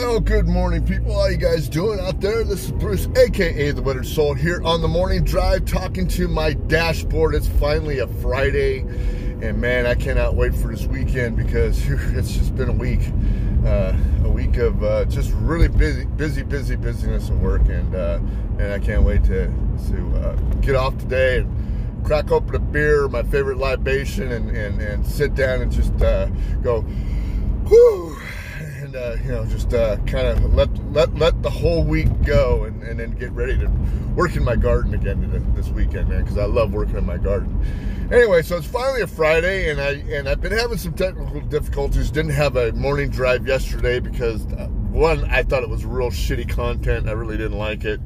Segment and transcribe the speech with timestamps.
[0.00, 1.12] Well, good morning, people.
[1.12, 2.44] How you guys doing out there?
[2.44, 6.52] This is Bruce, aka the Weathered Soul, here on the morning drive, talking to my
[6.52, 7.34] dashboard.
[7.34, 8.82] It's finally a Friday,
[9.42, 11.84] and man, I cannot wait for this weekend because
[12.14, 13.00] it's just been a week,
[13.66, 13.92] uh,
[14.24, 18.20] a week of uh, just really busy, busy, busy, busyness of work, and uh,
[18.60, 23.08] and I can't wait to to uh, get off today and crack open a beer,
[23.08, 26.26] my favorite libation, and and, and sit down and just uh,
[26.62, 26.82] go,
[27.66, 27.97] whew
[28.88, 32.64] and uh, you know just uh, kind of let let let the whole week go
[32.64, 33.68] and, and then get ready to
[34.14, 35.18] work in my garden again
[35.54, 37.64] this weekend man because I love working in my garden.
[38.10, 42.10] Anyway so it's finally a Friday and I and I've been having some technical difficulties.
[42.10, 46.48] Didn't have a morning drive yesterday because uh, one I thought it was real shitty
[46.48, 47.08] content.
[47.08, 48.00] I really didn't like it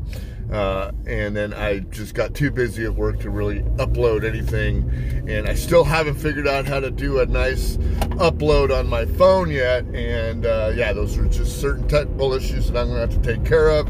[0.53, 4.91] uh, and then I just got too busy at work to really upload anything.
[5.27, 7.79] And I still haven't figured out how to do a nice
[8.19, 9.85] upload on my phone yet.
[9.95, 13.35] And uh, yeah, those are just certain technical issues that I'm going to have to
[13.35, 13.89] take care of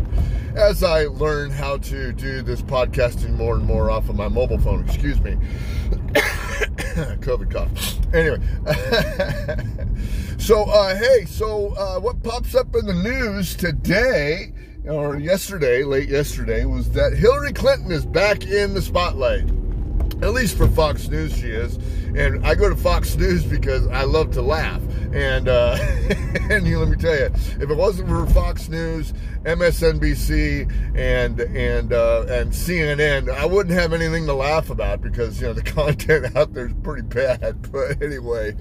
[0.57, 4.59] as I learn how to do this podcasting more and more off of my mobile
[4.59, 4.85] phone.
[4.85, 5.33] Excuse me.
[7.23, 7.99] COVID cough.
[8.15, 8.39] Anyway,
[10.39, 14.53] so uh, hey, so uh, what pops up in the news today?
[14.87, 19.49] Or yesterday, late yesterday, was that Hillary Clinton is back in the spotlight.
[20.23, 21.79] At least for Fox News, she is.
[22.15, 24.83] And I go to Fox News because I love to laugh.
[25.13, 25.77] And uh,
[26.51, 29.13] and you, let me tell you, if it wasn't for Fox News,
[29.45, 35.49] MSNBC, and and uh, and CNN, I wouldn't have anything to laugh about because you
[35.49, 37.59] know the content out there is pretty bad.
[37.73, 38.55] But anyway,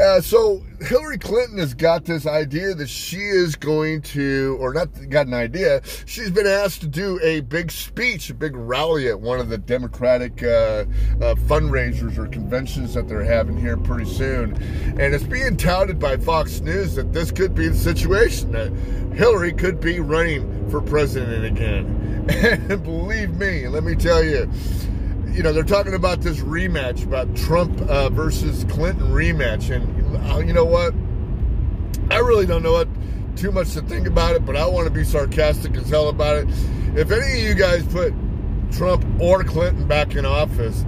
[0.00, 4.88] uh, so Hillary Clinton has got this idea that she is going to, or not
[5.08, 9.20] got an idea, she's been asked to do a big speech, a big rally at
[9.20, 14.54] one of the Democratic uh, uh, fundraisers or conventions that they're having here pretty soon.
[14.98, 18.72] And it's being touted by Fox News that this could be the situation, that
[19.14, 22.02] Hillary could be running for president again.
[22.28, 24.50] And believe me, let me tell you,
[25.30, 29.70] you know, they're talking about this rematch, about Trump uh, versus Clinton rematch.
[29.72, 30.92] And uh, you know what?
[32.10, 32.88] I really don't know what
[33.36, 36.36] too much to think about it, but I want to be sarcastic as hell about
[36.36, 36.48] it.
[36.96, 38.12] If any of you guys put
[38.72, 40.84] Trump or Clinton back in office,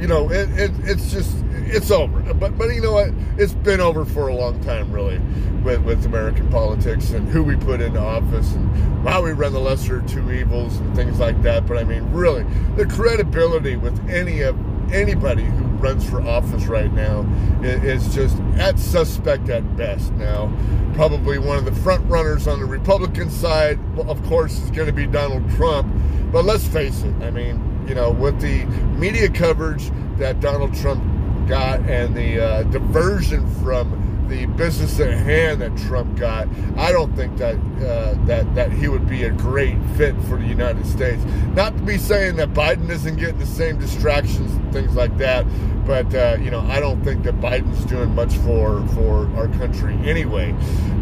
[0.00, 2.20] you know, it, it, it's just it's over.
[2.34, 3.10] But but you know what?
[3.38, 5.18] It's been over for a long time, really,
[5.62, 9.60] with with American politics and who we put into office and how we run the
[9.60, 11.66] lesser two evils and things like that.
[11.66, 12.44] But I mean, really,
[12.76, 14.56] the credibility with any of
[14.92, 17.26] anybody who runs for office right now
[17.62, 20.12] is just at suspect at best.
[20.12, 20.54] Now,
[20.94, 24.92] probably one of the front runners on the Republican side, of course, is going to
[24.92, 25.92] be Donald Trump.
[26.30, 27.14] But let's face it.
[27.22, 28.64] I mean, you know, with the
[28.96, 31.02] media coverage that Donald Trump
[31.48, 37.14] got and the uh, diversion from the business at hand that Trump got, I don't
[37.14, 41.22] think that uh, that that he would be a great fit for the United States.
[41.54, 45.44] Not to be saying that Biden isn't getting the same distractions and things like that,
[45.86, 49.94] but uh, you know I don't think that Biden's doing much for for our country
[50.08, 50.54] anyway.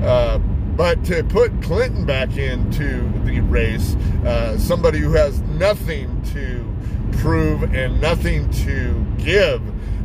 [0.02, 0.38] Uh,
[0.76, 3.94] but to put Clinton back into the race,
[4.24, 6.51] uh, somebody who has nothing to
[7.22, 9.62] prove and nothing to give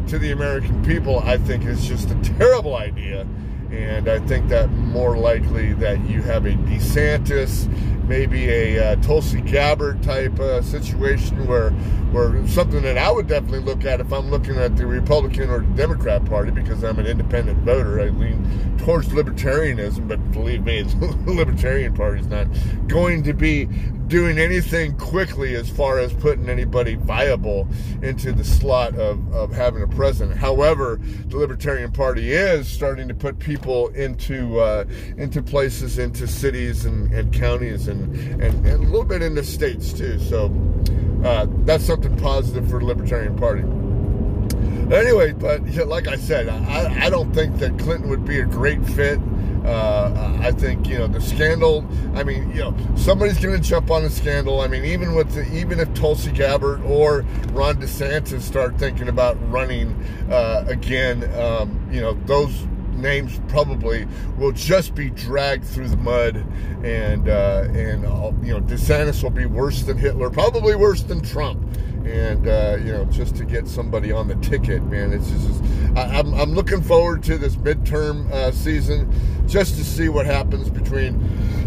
[0.08, 3.28] to the American people, I think is just a terrible idea.
[3.72, 7.68] And I think that more likely that you have a DeSantis,
[8.08, 11.72] maybe a uh, Tulsi Gabbard type uh, situation where,
[12.12, 15.62] where something that I would definitely look at if I'm looking at the Republican or
[15.62, 18.00] the Democrat Party because I'm an independent voter.
[18.00, 20.84] I lean towards libertarianism, but believe me,
[21.26, 22.48] the Libertarian Party is not
[22.88, 23.68] going to be
[24.08, 27.68] doing anything quickly as far as putting anybody viable
[28.02, 30.38] into the slot of, of having a president.
[30.38, 34.86] However, the Libertarian Party is starting to put people into uh,
[35.18, 39.92] into places, into cities and, and counties, and, and, and, a little bit into states
[39.94, 40.20] too.
[40.20, 40.46] So
[41.24, 43.64] uh, that's something positive for the Libertarian Party.
[44.92, 48.84] Anyway, but like I said, I, I don't think that Clinton would be a great
[48.86, 49.20] fit
[49.68, 51.86] uh, I think you know the scandal.
[52.16, 54.62] I mean, you know, somebody's going to jump on the scandal.
[54.62, 59.38] I mean, even with the, even if Tulsi Gabbard or Ron DeSantis start thinking about
[59.52, 59.92] running
[60.32, 64.08] uh, again, um, you know, those names probably
[64.38, 66.46] will just be dragged through the mud,
[66.84, 68.04] and uh, and
[68.46, 71.60] you know, DeSantis will be worse than Hitler, probably worse than Trump
[72.08, 75.12] and uh, you know just to get somebody on the ticket man.
[75.14, 75.64] It's just
[75.96, 79.12] I, am I'm, I'm looking forward to this midterm uh, season
[79.48, 81.16] just to see what happens between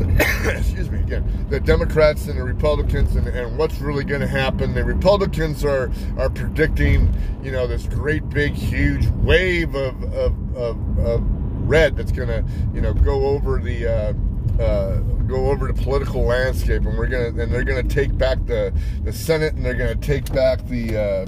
[0.44, 4.74] excuse me again the democrats and the republicans and, and what's really going to happen.
[4.74, 7.12] The republicans are are predicting
[7.42, 11.22] you know this great big huge wave of of, of, of
[11.68, 12.44] red that's going to
[12.74, 14.12] you know go over the uh,
[14.60, 18.72] uh, go over the political landscape, and we're gonna and they're gonna take back the
[19.04, 21.26] the Senate, and they're gonna take back the uh,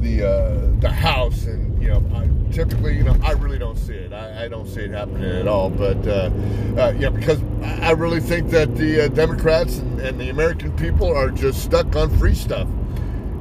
[0.00, 3.94] the uh, the House, and you know, I, typically, you know, I really don't see
[3.94, 4.12] it.
[4.12, 5.70] I, I don't see it happening at all.
[5.70, 6.30] But uh,
[6.76, 11.30] uh, yeah, because I really think that the Democrats and, and the American people are
[11.30, 12.68] just stuck on free stuff.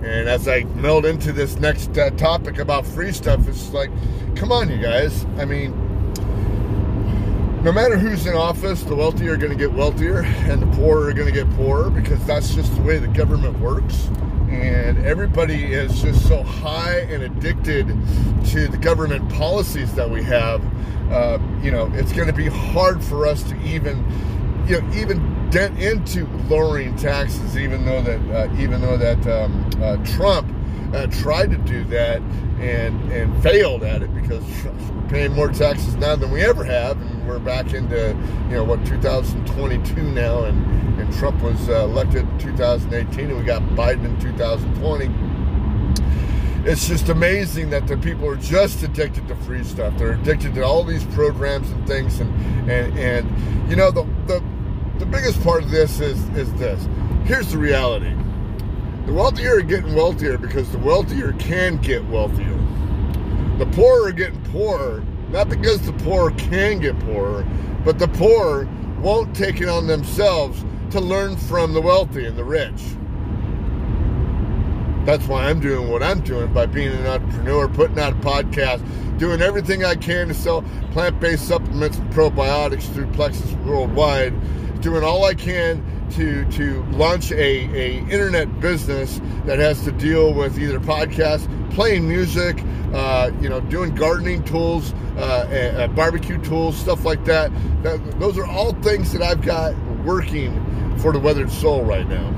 [0.04, 3.90] And as I meld into this next uh, topic about free stuff, it's like,
[4.36, 5.26] come on, you guys.
[5.38, 5.74] I mean,
[7.64, 11.10] no matter who's in office, the wealthy are going to get wealthier and the poor
[11.10, 14.08] are going to get poorer because that's just the way the government works.
[14.50, 17.88] And everybody is just so high and addicted
[18.48, 20.64] to the government policies that we have.
[21.12, 23.98] Uh, you know, it's going to be hard for us to even,
[24.68, 29.70] you know, even dent into lowering taxes, even though that, uh, even though that um,
[29.82, 30.48] uh, Trump
[30.94, 32.22] uh, tried to do that
[32.60, 37.00] and and failed at it because we're paying more taxes now than we ever have,
[37.00, 38.16] and we're back into
[38.50, 43.44] you know what 2022 now, and and Trump was uh, elected in 2018, and we
[43.44, 45.10] got Biden in 2020.
[46.70, 49.98] It's just amazing that the people are just addicted to free stuff.
[49.98, 52.34] They're addicted to all these programs and things, and
[52.70, 54.44] and and you know the the
[55.00, 56.88] the biggest part of this is is this.
[57.26, 58.14] Here's the reality
[59.08, 62.58] the wealthier are getting wealthier because the wealthier can get wealthier.
[63.58, 67.48] The poor are getting poorer, not because the poor can get poorer,
[67.86, 68.68] but the poor
[69.00, 72.82] won't take it on themselves to learn from the wealthy and the rich.
[75.06, 78.86] That's why I'm doing what I'm doing by being an entrepreneur, putting out a podcast,
[79.18, 84.34] doing everything I can to sell plant based supplements and probiotics through Plexus Worldwide,
[84.82, 85.82] doing all I can
[86.12, 92.08] to to launch a, a internet business that has to deal with either podcasts, playing
[92.08, 92.64] music,
[92.94, 97.52] uh, you know, doing gardening tools, uh, barbecue tools, stuff like that.
[97.84, 98.20] that.
[98.20, 100.54] Those are all things that I've got working
[101.00, 102.34] for the Weathered Soul right now.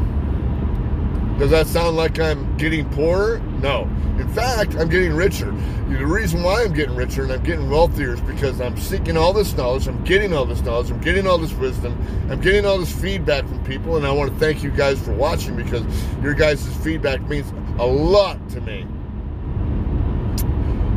[1.37, 3.41] Does that sound like I'm getting poorer?
[3.61, 3.83] No.
[4.17, 5.51] In fact, I'm getting richer.
[5.89, 9.33] The reason why I'm getting richer and I'm getting wealthier is because I'm seeking all
[9.33, 11.97] this knowledge, I'm getting all this knowledge, I'm getting all this wisdom,
[12.29, 15.13] I'm getting all this feedback from people, and I want to thank you guys for
[15.13, 15.83] watching because
[16.21, 18.85] your guys' feedback means a lot to me.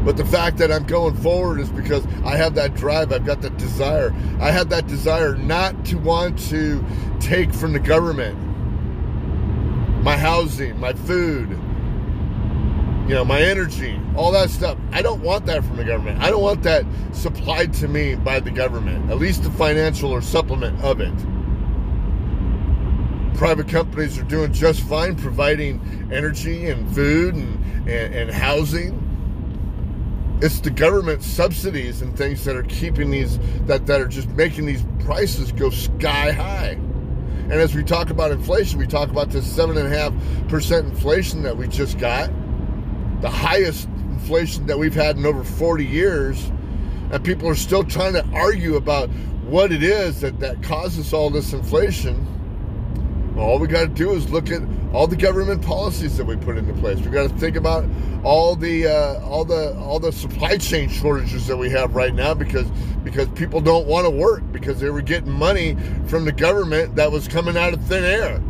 [0.04, 3.40] But the fact that I'm going forward is because I have that drive, I've got
[3.42, 4.12] that desire.
[4.40, 6.84] I have that desire not to want to
[7.20, 8.36] take from the government
[10.02, 11.56] my housing, my food,
[13.08, 14.78] you know, my energy, all that stuff.
[14.92, 16.20] I don't want that from the government.
[16.22, 20.22] I don't want that supplied to me by the government, at least the financial or
[20.22, 21.12] supplement of it.
[23.36, 25.80] Private companies are doing just fine providing
[26.12, 28.98] energy and food and, and, and housing.
[30.40, 34.66] It's the government subsidies and things that are keeping these, that, that are just making
[34.66, 36.78] these prices go sky high.
[37.50, 41.98] And as we talk about inflation, we talk about this 7.5% inflation that we just
[41.98, 42.30] got,
[43.22, 46.50] the highest inflation that we've had in over 40 years.
[47.10, 49.08] And people are still trying to argue about
[49.44, 52.26] what it is that, that causes all this inflation.
[53.34, 54.60] Well, all we got to do is look at
[54.92, 56.98] all the government policies that we put into place.
[57.00, 57.84] We got to think about
[58.24, 62.34] all the uh, all the all the supply chain shortages that we have right now
[62.34, 62.70] because
[63.02, 67.10] because people don't want to work because they were getting money from the government that
[67.10, 68.40] was coming out of thin air.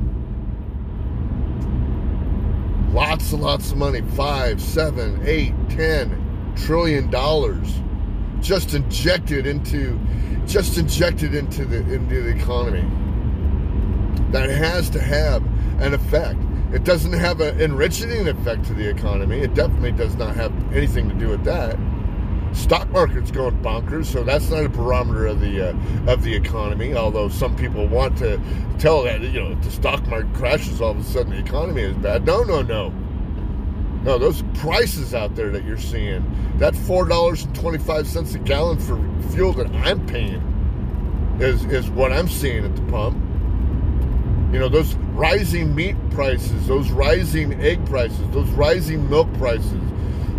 [2.92, 7.80] Lots and lots of money, five, seven, eight, ten trillion dollars,
[8.40, 9.98] just injected into,
[10.46, 12.84] just injected into the into the economy.
[14.32, 15.42] That has to have
[15.80, 16.38] an effect.
[16.74, 19.40] It doesn't have an enriching effect to the economy.
[19.40, 21.78] It definitely does not have anything to do with that.
[22.52, 26.94] Stock market's going bonkers, so that's not a barometer of the uh, of the economy.
[26.94, 28.38] Although some people want to
[28.78, 31.82] tell that you know if the stock market crashes, all of a sudden the economy
[31.82, 32.26] is bad.
[32.26, 32.90] No, no, no,
[34.04, 34.18] no.
[34.18, 36.24] Those prices out there that you're seeing,
[36.58, 38.98] that four dollars and twenty five cents a gallon for
[39.30, 40.42] fuel that I'm paying,
[41.40, 43.16] is is what I'm seeing at the pump.
[44.52, 49.80] You know, those rising meat prices, those rising egg prices, those rising milk prices,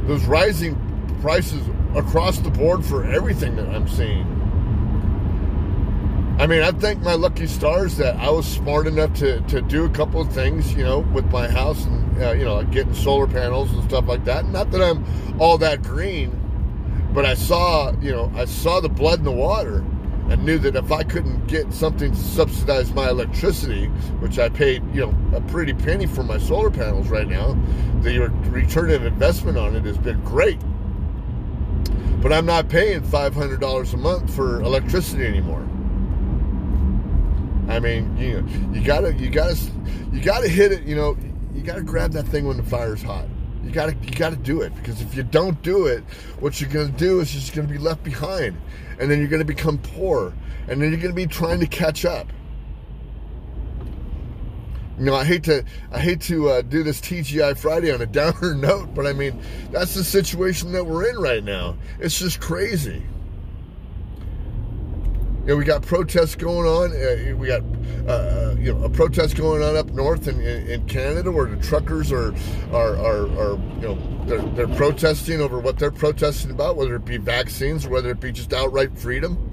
[0.05, 0.77] those rising
[1.23, 1.65] prices
[1.95, 4.27] across the board for everything that I'm seeing.
[6.37, 9.85] I mean, I thank my lucky stars that I was smart enough to, to do
[9.85, 13.25] a couple of things, you know, with my house and, uh, you know, getting solar
[13.25, 14.49] panels and stuff like that.
[14.49, 15.05] Not that I'm
[15.39, 16.37] all that green,
[17.13, 19.77] but I saw, you know, I saw the blood in the water
[20.27, 23.85] and knew that if I couldn't get something to subsidize my electricity,
[24.19, 27.57] which I paid, you know, a pretty penny for my solar panels right now,
[28.01, 30.59] the return of investment on it has been great.
[32.23, 35.59] But I'm not paying $500 a month for electricity anymore.
[37.67, 39.57] I mean, you know, you gotta, you gotta,
[40.13, 40.83] you gotta hit it.
[40.83, 41.17] You know,
[41.53, 43.25] you gotta grab that thing when the fire's hot.
[43.61, 46.05] You gotta, you gotta do it because if you don't do it,
[46.39, 48.55] what you're gonna do is you're just gonna be left behind,
[48.99, 50.33] and then you're gonna become poor,
[50.69, 52.27] and then you're gonna be trying to catch up.
[54.97, 58.05] You know, I hate to I hate to uh, do this TGI Friday on a
[58.19, 59.39] downer note, but I mean
[59.71, 61.77] that's the situation that we're in right now.
[61.99, 63.03] It's just crazy.
[65.41, 66.91] You know, we got protests going on.
[66.91, 67.63] Uh, we got
[68.07, 71.47] uh, uh, you know a protest going on up north in, in, in, Canada, where
[71.47, 72.33] the truckers are
[72.71, 77.03] are, are, are you know they're, they're protesting over what they're protesting about, whether it
[77.03, 79.52] be vaccines or whether it be just outright freedom.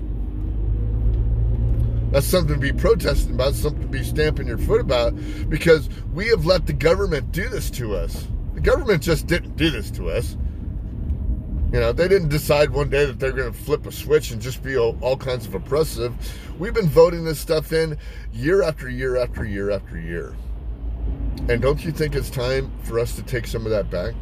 [2.11, 5.15] That's something to be protesting about, something to be stamping your foot about,
[5.49, 8.27] because we have let the government do this to us.
[8.55, 10.37] The government just didn't do this to us.
[11.73, 14.43] You know, they didn't decide one day that they're going to flip a switch and
[14.43, 16.13] just be all, all, kinds of oppressive.
[16.59, 17.97] We've been voting this stuff in
[18.33, 20.35] year after year after year after year.
[21.49, 24.15] And don't you think it's time for us to take some of that back?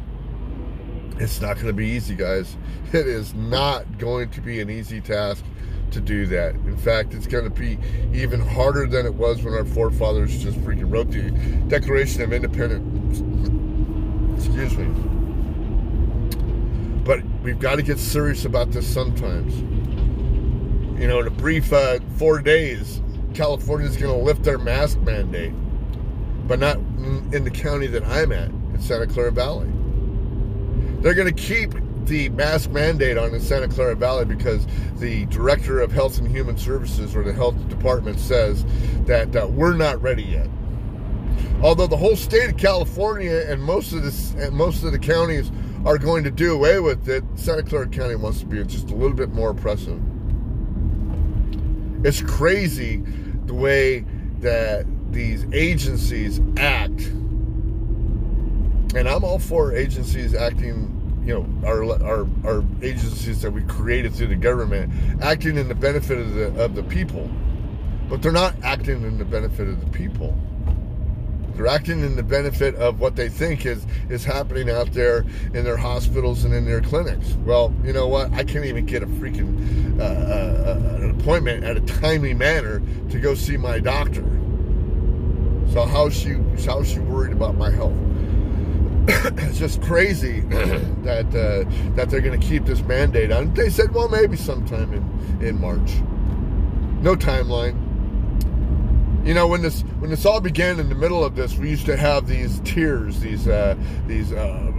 [1.17, 2.55] It's not going to be easy, guys.
[2.93, 5.43] It is not going to be an easy task
[5.91, 6.55] to do that.
[6.55, 7.77] In fact, it's going to be
[8.13, 11.31] even harder than it was when our forefathers just freaking wrote the
[11.67, 13.19] Declaration of Independence.
[14.37, 14.85] Excuse me.
[17.03, 19.55] But we've got to get serious about this sometimes.
[20.99, 23.01] You know, in a brief uh, four days,
[23.33, 25.53] California is going to lift their mask mandate,
[26.47, 29.69] but not in the county that I'm at, in Santa Clara Valley.
[31.01, 31.73] They're going to keep
[32.09, 36.57] the mask mandate on in Santa Clara Valley because the director of Health and Human
[36.57, 38.65] Services or the health department says
[39.05, 40.49] that uh, we're not ready yet.
[41.61, 45.51] Although the whole state of California and most of the and most of the counties
[45.85, 48.95] are going to do away with it, Santa Clara County wants to be just a
[48.95, 50.01] little bit more oppressive.
[52.03, 53.03] It's crazy
[53.45, 54.05] the way
[54.39, 57.01] that these agencies act.
[58.95, 60.98] And I'm all for agencies acting
[61.29, 65.75] you know our our our agencies that we created through the government acting in the
[65.75, 67.29] benefit of the of the people,
[68.09, 70.35] but they're not acting in the benefit of the people.
[71.53, 75.63] They're acting in the benefit of what they think is is happening out there in
[75.63, 77.33] their hospitals and in their clinics.
[77.45, 78.33] Well, you know what?
[78.33, 82.81] I can't even get a freaking uh, uh, an appointment at a timely manner
[83.11, 84.25] to go see my doctor.
[85.73, 87.93] So how's she how's she worried about my health?
[89.09, 90.39] It's just crazy
[91.03, 93.53] that uh, that they're going to keep this mandate on.
[93.53, 95.95] They said, well, maybe sometime in in March.
[97.01, 97.85] No timeline.
[99.25, 101.85] You know, when this when this all began in the middle of this, we used
[101.87, 103.75] to have these tiers, these uh,
[104.07, 104.71] these uh,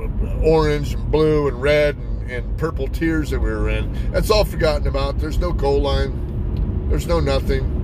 [0.43, 4.13] orange and blue and red and, and purple tiers that we were in.
[4.13, 5.19] That's all forgotten about.
[5.19, 6.89] There's no goal line.
[6.89, 7.81] There's no nothing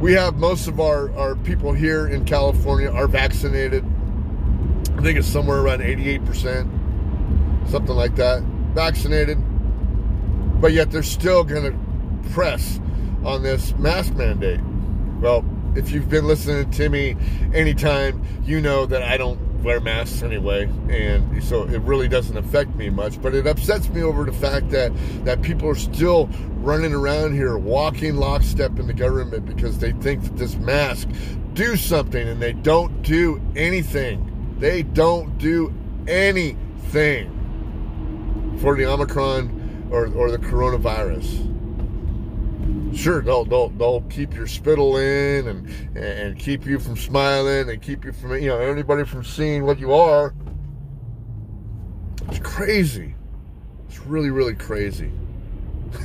[0.00, 3.84] we have most of our, our people here in California are vaccinated.
[4.98, 8.42] I think it's somewhere around 88%, something like that,
[8.74, 9.38] vaccinated.
[10.60, 12.80] But yet they're still going to press
[13.24, 14.58] on this mask mandate.
[15.20, 15.44] Well,
[15.76, 17.14] if you've been listening to me
[17.54, 22.74] anytime, you know that I don't wear masks anyway, and so it really doesn't affect
[22.74, 23.22] me much.
[23.22, 24.90] But it upsets me over the fact that
[25.24, 30.24] that people are still running around here, walking lockstep in the government because they think
[30.24, 31.08] that this mask
[31.52, 34.27] do something, and they don't do anything.
[34.58, 35.72] They don't do
[36.06, 37.34] anything
[38.60, 41.46] for the Omicron or, or the coronavirus.
[42.96, 47.80] Sure, they'll, they'll, they'll keep your spittle in and, and keep you from smiling and
[47.80, 50.34] keep you from, you know, anybody from seeing what you are.
[52.28, 53.14] It's crazy.
[53.88, 55.12] It's really, really crazy.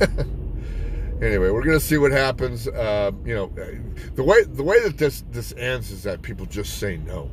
[1.20, 2.66] anyway, we're gonna see what happens.
[2.68, 3.52] Uh, you know,
[4.14, 7.30] the way the way that this this ends is that people just say no.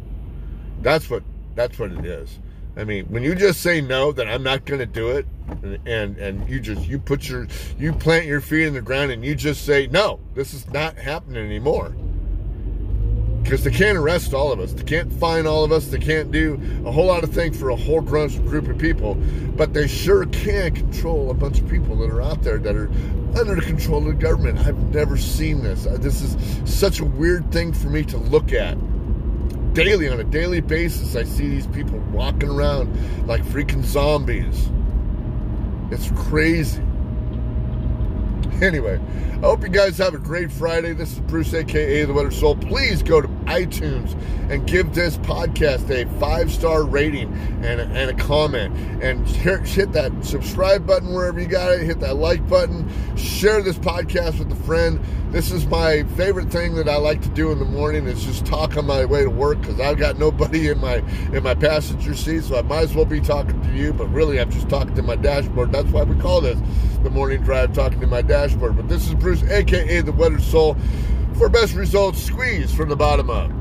[0.82, 1.24] That's what
[1.56, 2.40] that's what it is.
[2.78, 5.26] I mean, when you just say no, that I'm not going to do it,
[5.62, 7.48] and, and, and you just you put your
[7.78, 10.98] you plant your feet in the ground and you just say no, this is not
[10.98, 11.94] happening anymore.
[13.44, 16.32] Because they can't arrest all of us, they can't fine all of us, they can't
[16.32, 16.54] do
[16.86, 19.16] a whole lot of things for a whole group of people,
[19.58, 22.90] but they sure can control a bunch of people that are out there that are
[23.38, 24.60] under the control of the government.
[24.60, 25.86] I've never seen this.
[25.86, 26.38] Uh, this is
[26.72, 28.78] such a weird thing for me to look at
[29.74, 34.70] daily, on a daily basis, I see these people walking around like freaking zombies.
[35.92, 36.84] It's crazy.
[38.72, 39.00] Anyway,
[39.38, 40.94] I hope you guys have a great Friday.
[40.94, 42.56] This is Bruce, aka The Weathered Soul.
[42.56, 44.16] Please go to iTunes
[44.52, 48.78] and give this podcast a five star rating and a, and a comment.
[49.04, 51.82] And hit that subscribe button wherever you got it.
[51.82, 52.88] Hit that like button.
[53.18, 55.04] Share this podcast with a friend.
[55.32, 58.46] This is my favorite thing that I like to do in the morning is just
[58.46, 60.98] talk on my way to work because I've got nobody in my
[61.34, 63.92] in my passenger seat, so I might as well be talking to you.
[63.92, 65.72] But really, I'm just talking to my dashboard.
[65.72, 66.60] That's why we call this
[67.04, 68.51] the morning drive, talking to my dashboard.
[68.60, 70.76] But this is Bruce, aka the Weathered Soul.
[71.38, 73.52] For best results, squeeze from the bottom up.